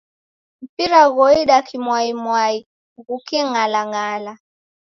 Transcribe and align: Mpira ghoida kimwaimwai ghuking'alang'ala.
Mpira 0.63 1.01
ghoida 1.15 1.57
kimwaimwai 1.67 2.57
ghuking'alang'ala. 3.05 4.33